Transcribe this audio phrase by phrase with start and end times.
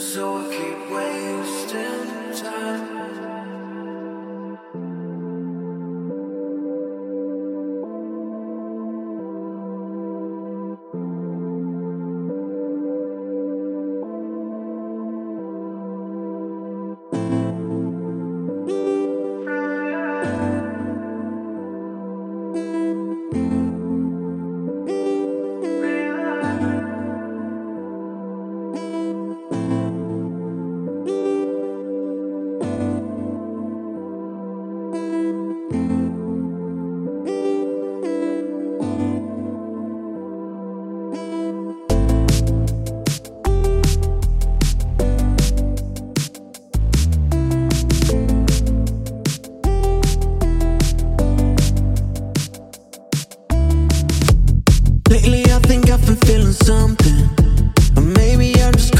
[0.00, 1.09] So I keep waiting.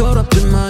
[0.01, 0.70] caught up in my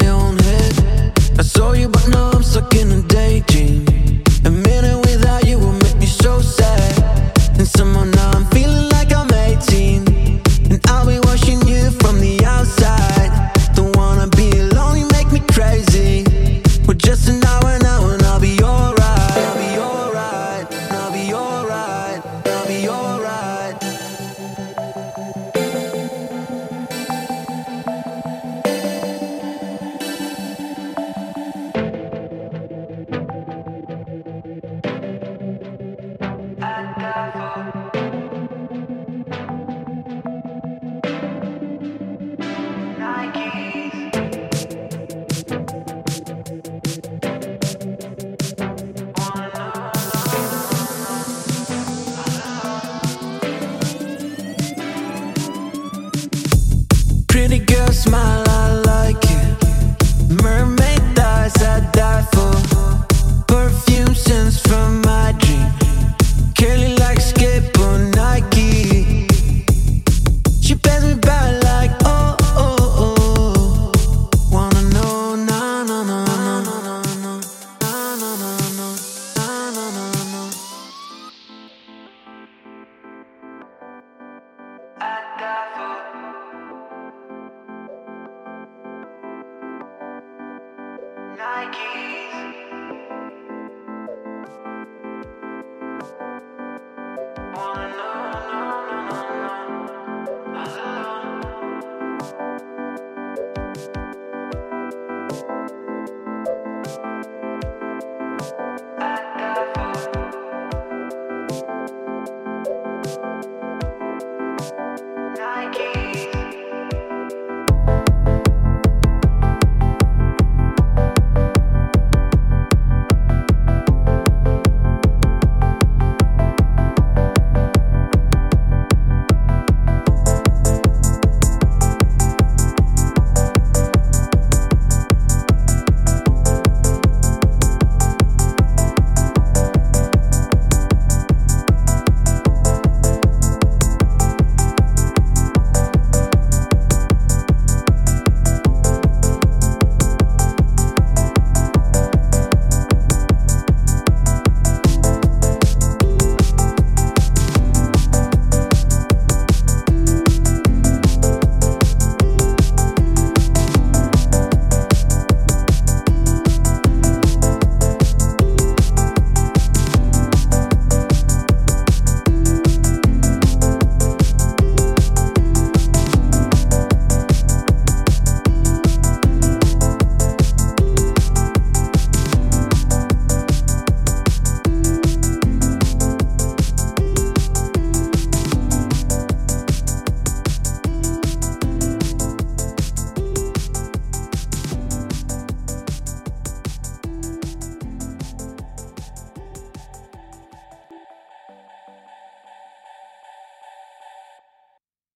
[91.40, 91.99] Nike.